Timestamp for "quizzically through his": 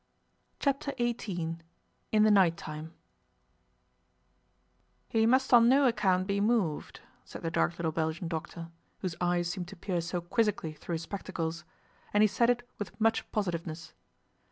10.19-11.03